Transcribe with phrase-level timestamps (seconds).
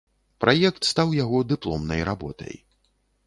[0.43, 2.55] Праект стаў яго дыпломнай работай.